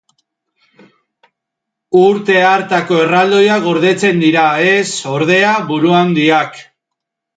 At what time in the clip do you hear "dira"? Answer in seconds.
4.25-4.47